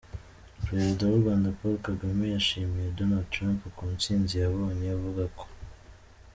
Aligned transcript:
Perezida 0.65 1.01
w’u 1.09 1.21
Rwanda 1.21 1.55
Paul 1.57 1.75
Kagame 1.87 2.23
yashimiye 2.33 2.93
Donald 2.97 3.27
Trump 3.33 3.59
ku 3.75 3.83
ntsinzi 3.93 4.33
yabone 4.43 4.83
avuga 4.97 5.23
ko. 5.37 5.45